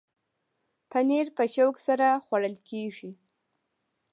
[0.89, 3.11] پنېر په شوق سره خوړل کېږي.